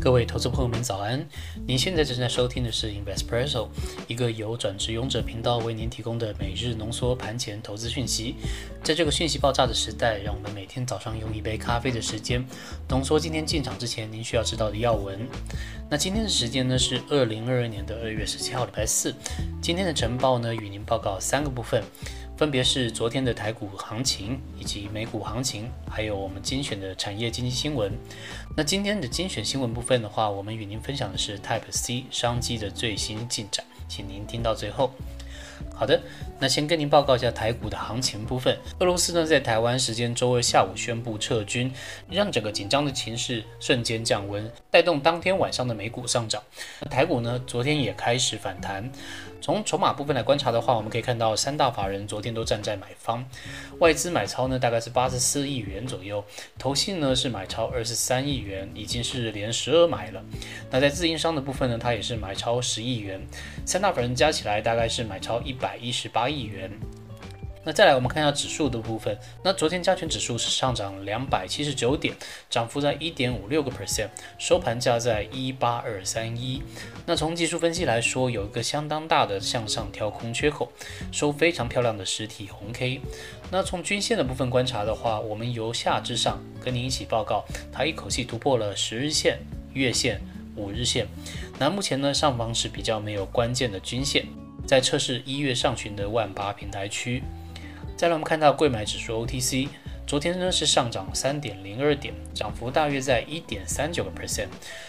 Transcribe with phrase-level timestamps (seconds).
[0.00, 1.28] 各位投资朋友们，早安！
[1.66, 3.68] 您现在正在收听的是 Investpresso，
[4.08, 8.36] 一个由转职勇者频道为您提供的每日浓缩盘前投资讯息。
[8.82, 12.42] 在这个讯息爆炸的时代，让我们每天早上用一杯咖啡的时间，
[12.88, 15.20] 浓缩今天进场之前您需要知道的要闻。
[15.90, 19.14] 那今天的时间呢是二零二二年的二月十七号，礼拜四。
[19.60, 21.84] 今天的晨报呢，与您报告三个部分。
[22.40, 27.92] 分别是昨天的台股行情，以及美股行情，还有我们精选的产业经济新闻。
[28.56, 34.90] 那今天的精选新闻部分的话，我们与您分享的是 Type C 商机的最新进展，请您听到最后。
[35.74, 36.00] 好的，
[36.38, 38.56] 那先跟您报告一下台股的行情部分。
[38.78, 41.70] 俄罗斯呢，在台湾时间周二下午宣布撤军，
[42.08, 46.42] 让整个紧张的情势瞬间降温，带动当天晚上的美股上涨。
[46.88, 48.90] 台股呢，昨天也开始反弹。
[49.40, 53.24] 从筹码部分来观察的话，我们可以看到三大法人昨天都站在买方，
[53.78, 56.22] 外资买超呢大概是八十四亿元左右，
[56.58, 60.22] 投信呢是买超二十三亿元，已经是连十二买了。
[60.70, 63.20] 那在自营商的部分呢，它也是买超十亿元，
[63.64, 66.70] 三大法人加起来大概是买超一百一十八亿元。
[67.62, 69.18] 那再来，我们看一下指数的部分。
[69.44, 72.14] 那昨天加权指数是上涨两百七十九点，
[72.48, 74.08] 涨幅在一点五六个 percent，
[74.38, 76.62] 收盘价在一八二三一。
[77.04, 80.72] 那从技术分析来说，有一个相当大的向上跳空缺口，
[81.12, 83.02] 收非常漂亮的实体红 K。
[83.50, 89.38] 那从均线的部分观察的话，我们由下至上跟您一起报告，它一口气突破了十日线、
[89.74, 90.18] 月线、
[90.56, 91.06] 五日线。
[91.58, 94.26] 那目前呢，上方是比较没有关键的均线，
[94.66, 97.22] 在测试一月上旬的万八平台区。
[98.00, 99.68] 再来，我们看到贵买指数 OTC，
[100.06, 104.46] 昨天呢是上涨三点零二点，涨幅大约在一点三九个 percent，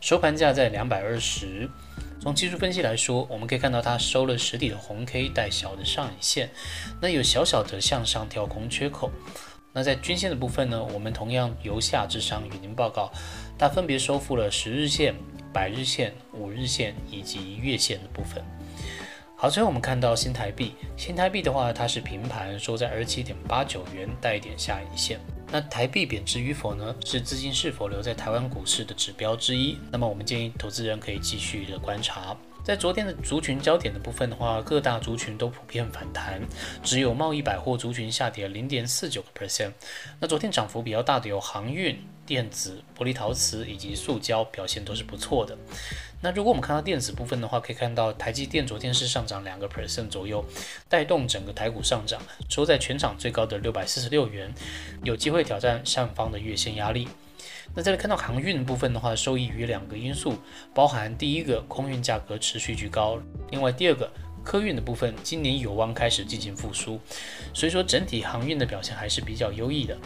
[0.00, 1.68] 收盘价在两百二十。
[2.20, 6.48] 从技术分析来说，我们可以看到它收了实体的红 K 带小的上影线，
[7.00, 9.10] 那有小小的向上跳空缺口。
[9.72, 13.10] 那在均线的部分呢，我们同样由下至上与您报告，
[13.58, 15.12] 它分别收复了十日线、
[15.52, 18.44] 百日线、五日线以及月线的部分。
[19.42, 25.18] 好，最后我们看到新台币，新台币的话，它是平盘收在二十七点八九元，带一点下影线。
[25.50, 29.76] 那台币贬值与否呢，是资金是否留在台湾股市的指标之一。
[29.90, 32.36] 那么我们建议投资人可以继续的观察。
[32.62, 36.40] 在昨天的族群焦点的部分的话，各大族群都普遍反弹，
[36.84, 39.72] 只有贸易百货族群下跌零点四九个 percent。
[40.20, 45.58] 那昨天涨幅比较大的有航运、电子、玻璃陶瓷以及塑胶，表现都是不错的。
[46.24, 50.44] 那如果我们看到电子部分的话，可以看到台积电昨天是上涨两个 percent 左右，
[50.88, 54.54] 带动整个台股上涨，收在全场最高的六百四十六元，
[55.02, 57.08] 有机会挑战上方的月线压力。
[57.74, 60.38] 那再来看到航运部分的话，受益于两个因素，
[60.72, 63.18] 包含第一个空运价格持续居高，
[63.50, 64.08] 另外第二个
[64.44, 67.00] 客运的部分今年有望开始进行复苏，
[67.52, 69.98] 所以说整体航运的表现还是比较优异的。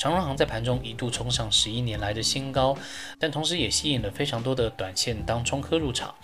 [0.00, 2.74] 长荣行在盘中一度冲上十一年来的新高，
[3.18, 6.14] 但同时也吸引了非常多的短线当冲客入场，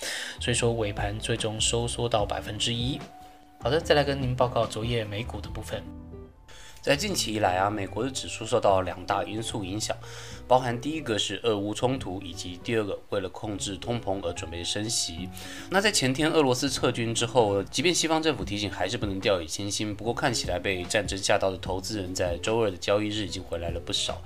[0.40, 2.98] 所以说尾盘最终收缩到百分之一。
[3.62, 5.82] 好的，再来跟您报告昨夜美股的部分。
[6.86, 9.96] 在近期以来啊，美国的指数受到两大因素影响，
[10.46, 15.28] 包含第一个是俄乌冲突，以及第二个为了控制通膨而准备升息。
[15.68, 19.92] 那在前天俄罗斯撤军之后，即便西方政府提醒，还是不能掉以轻心。
[19.96, 24.22] 不过看起来被战争吓到的投资人在周二的交易日已经回来了不少。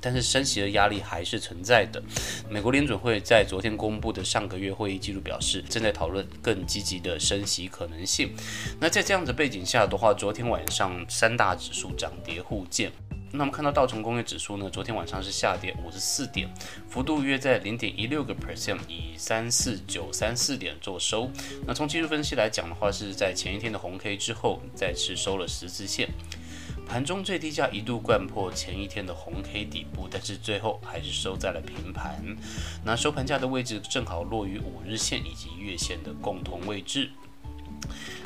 [0.00, 2.02] 但是升息的压力还是存在的。
[2.48, 8.34] 美国联准会在昨天公布的上个月会议记录表示，正在讨论更积极的升息可能性。
[8.80, 12.90] 那在这样的背景下的话，昨天晚上三大指数涨跌互见。
[13.32, 16.52] 那我们看到道琼工业指数呢，昨天晚上是下跌五十四点，
[16.88, 21.30] 幅度约在零点一六个 percent，以三四九三四点做收。
[21.64, 26.08] 那从技术分析来讲的话，是在前一天的红 K 之后再次收了十字线。
[26.90, 32.20] 盘中最低价一度贯破前一天的红 K 底部，但是最后还是收在了平盘。
[32.84, 37.08] 那收盘价的位置正好落于五日线以及月线的共同位置。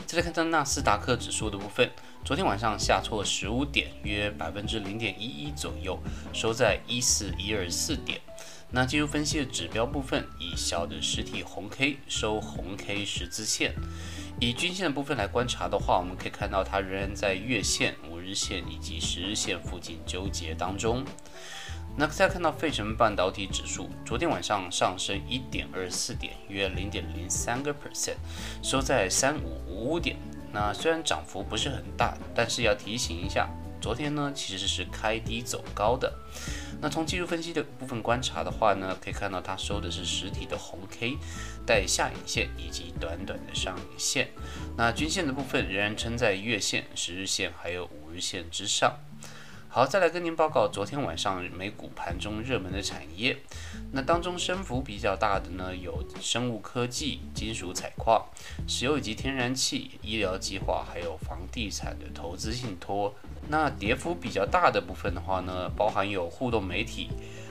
[0.07, 1.91] 再来看到纳斯达克指数的部分，
[2.25, 5.99] 昨天晚上下挫十五点，约百分之零点一一左右，
[6.33, 8.19] 收在一四一二四点。
[8.71, 13.75] 那技术分析的指标部分，以小的实体红 K 收红 K 十字线。
[14.41, 21.04] 以均线的部分来观察的话，我们可以看到它仍然在月线、五日线以及十日线附近纠结当中。
[21.97, 28.16] 那再看到费城半导体指数，昨天晚上上升一点二四点，约零点零三个 percent，
[28.63, 30.16] 收在三五五五点。
[30.53, 33.48] 那虽然涨幅不是很大，但是要提醒一下。
[33.84, 36.10] 昨天呢，其实是开低走高的。
[36.81, 41.19] 那从技术分析的部分观察的话呢，可以看到它收的是实体的红 K，
[41.66, 44.31] 带下影线以及短短的上影线。
[44.78, 48.97] 那均线的部分仍然撑在月线、十日线还有五日线之上。
[49.74, 53.36] 好，再来跟您报告昨天晚上美股盘中热门的产业。
[53.91, 58.24] 那当中升幅比较大的呢，有生物科技、金属采矿、
[58.68, 63.12] 石油以及天然气、医疗计划，还有房地产的投资信托。
[63.48, 67.09] 那跌幅比较大的部分的话呢，包含有互动媒体、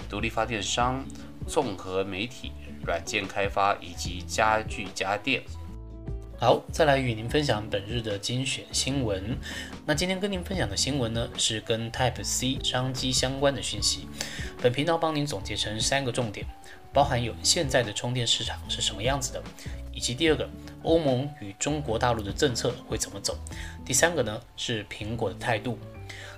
[0.10, 1.04] 独立发电商、
[1.46, 2.54] 综合媒体、
[2.86, 5.44] 软件开发以及家具家电。
[6.44, 9.38] 好，再来与您分享本日的精选新闻。
[9.86, 14.10] 那今天跟您分享的新闻呢，是跟 Type C 商机相关的讯息。
[14.62, 16.46] 本频道帮您总结成三个重点，
[16.92, 19.42] 包含有现在的充电市场是什么样子的，
[19.94, 20.50] 以及第二个，
[20.82, 23.38] 欧盟与中国大陆的政策会怎么走，
[23.86, 25.80] 第三个呢是苹果的态度。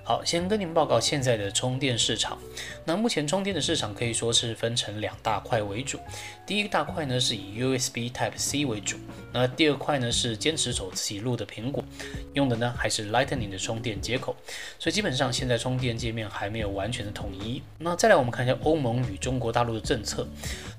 [0.02, 2.38] 好，先跟您报告现在的充电市场。
[2.84, 5.98] 那目前充电的市场可以说是分成两大块为主。
[6.46, 8.96] 第一大块呢是以 USB Type C 为主，
[9.32, 11.84] 那第二块呢是坚持走自己路的苹果，
[12.34, 14.36] 用的呢还是 Lightning 的充电接口。
[14.78, 17.60] 所以基本上现在充电界面还没有完全的统一。
[17.76, 20.24] 那再来我们看一下欧盟与中国大陆的政策。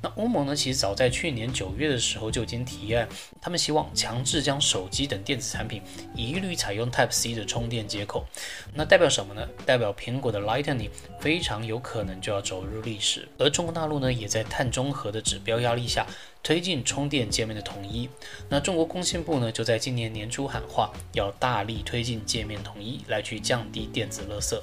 [0.01, 3.05] 那欧盟呢其实早在去年九月的时候就已经提案，
[3.41, 5.81] 他们希望强制将手机等电子产品
[6.15, 8.25] 一律采用 Type C 的充电接口。
[8.73, 9.45] 那代表什么呢？
[9.65, 10.89] 代表苹果的 Lightning
[11.19, 16.05] 非常有可能就要走入历史，而中国大陆呢，也在碳中和的指标压力下
[16.41, 18.09] 推进充电界面的统一。
[18.47, 24.57] 那中国工信部呢，就在今年年初喊话，要大力推进界面统一，来去降低电子垃圾。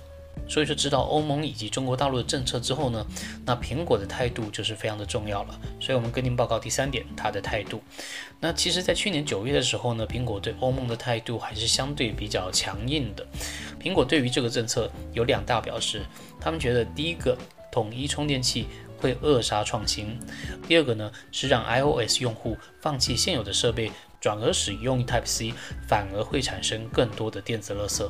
[0.46, 3.04] 所以说，知道欧盟以及中国大陆的政策之后呢，
[3.46, 5.60] 那苹果的态度就是非常的重要了。
[5.80, 7.80] 所以我们跟您报告第三点，它的态度。
[8.40, 13.26] 那其实，在去年九月的时候呢，苹果对欧盟的态度还是相对比较强硬的。
[13.80, 16.02] 苹果对于这个政策有两大表示，
[16.40, 17.36] 他们觉得第一个，
[17.72, 18.66] 统一充电器
[18.98, 20.18] 会扼杀创新；
[20.68, 25.54] 第二个呢，是让 iOS 用户放弃现有的设备，转而使用 Type C，
[25.88, 28.06] 反而会产生更多的电子垃圾。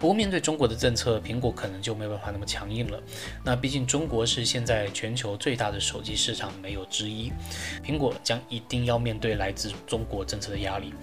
[0.00, 2.98] 不过，面对中国的政策，苹果可能就没办法那么强硬了。
[3.44, 7.30] 那毕竟中国是现在全球最大的手机市场，没有之一。
[7.84, 10.94] 苹果将一定要面对来自中国政策的压力。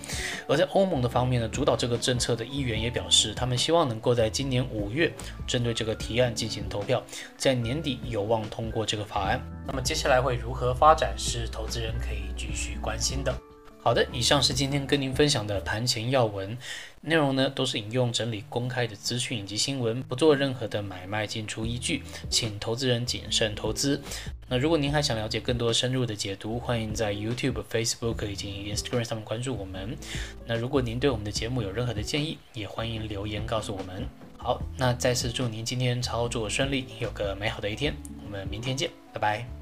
[0.48, 5.14] 而在欧盟的方面呢，主导这个政策的议员也表示，他们希望能够在今年五月
[5.46, 7.04] 针对这个提案进行投票，
[7.38, 9.40] 在年底有望通过这个法案。
[9.68, 13.32] 那么接下来会如何发展，是投资人可以继续关心的。
[13.88, 16.58] 好的，以上是今天跟您分享的盘前要闻，
[17.00, 24.02] 内容呢都是引用整理公开的资讯以及新闻，不做任何的买卖进出依据，请投资人谨慎投资。
[24.50, 29.96] 那如果您还想了解更多深入的解读，欢迎在 YouTube、Facebook 以及 Instagram 上面关注我们。
[30.46, 34.06] 那如果您对我们的节目有任何的建议，也欢迎留言告诉我们。
[34.36, 37.96] 好，那再次祝您今天操作顺利，有个美好的一天，
[38.26, 39.57] 我们明天见，拜拜。